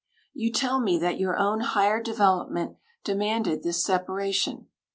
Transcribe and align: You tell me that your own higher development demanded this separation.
You 0.33 0.51
tell 0.51 0.79
me 0.79 0.97
that 0.97 1.19
your 1.19 1.37
own 1.37 1.59
higher 1.59 2.01
development 2.01 2.77
demanded 3.03 3.61
this 3.61 3.83
separation. 3.83 4.65